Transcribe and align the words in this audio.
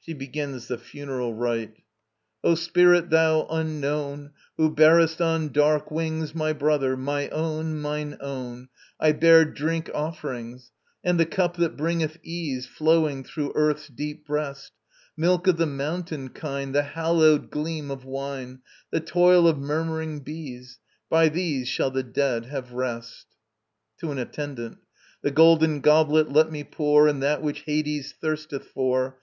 [She 0.00 0.12
begins 0.12 0.68
the 0.68 0.76
Funeral 0.76 1.32
Rite.] 1.32 1.78
O 2.44 2.54
Spirit, 2.54 3.08
thou 3.08 3.46
unknown, 3.48 4.32
Who 4.58 4.68
bearest 4.68 5.22
on 5.22 5.48
dark 5.50 5.90
wings 5.90 6.34
My 6.34 6.52
brother, 6.52 6.94
my 6.94 7.30
one, 7.32 7.80
mine 7.80 8.18
own, 8.20 8.68
I 9.00 9.12
bear 9.12 9.46
drink 9.46 9.88
offerings, 9.94 10.72
And 11.02 11.18
the 11.18 11.24
cup 11.24 11.56
that 11.56 11.78
bringeth 11.78 12.18
ease 12.22 12.66
Flowing 12.66 13.24
through 13.24 13.52
Earth's 13.54 13.88
deep 13.88 14.26
breast; 14.26 14.72
Milk 15.16 15.46
of 15.46 15.56
the 15.56 15.64
mountain 15.64 16.28
kine, 16.28 16.72
The 16.72 16.82
hallowed 16.82 17.50
gleam 17.50 17.90
of 17.90 18.04
wine, 18.04 18.60
The 18.90 19.00
toil 19.00 19.48
of 19.48 19.56
murmuring 19.56 20.20
bees: 20.20 20.80
By 21.08 21.30
these 21.30 21.66
shall 21.66 21.90
the 21.90 22.02
dead 22.02 22.44
have 22.44 22.72
rest. 22.74 23.26
To 24.00 24.10
an 24.12 24.18
ATTENDANT. 24.18 24.76
The 25.22 25.30
golden 25.30 25.80
goblet 25.80 26.30
let 26.30 26.52
me 26.52 26.62
pour, 26.62 27.08
And 27.08 27.22
that 27.22 27.40
which 27.40 27.60
Hades 27.60 28.12
thirsteth 28.12 28.66
for. 28.66 29.18